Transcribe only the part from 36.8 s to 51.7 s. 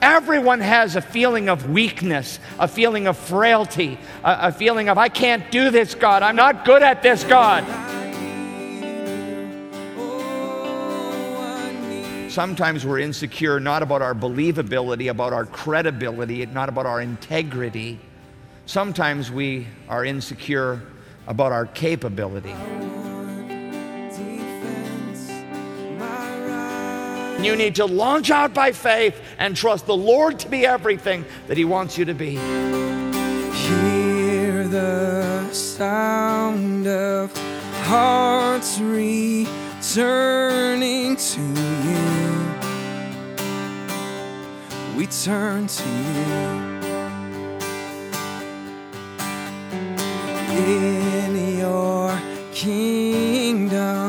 of hearts returning to you. We turn to you. In